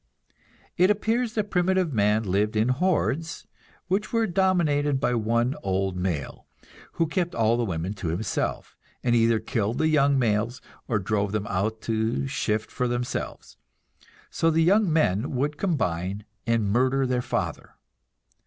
[0.77, 3.45] It appears that primitive man lived in hordes,
[3.87, 6.47] which were dominated by one old male,
[6.93, 11.33] who kept all the women to himself, and either killed the young males, or drove
[11.33, 13.57] them out to shift for themselves;
[14.31, 17.75] so the young men would combine and murder their father.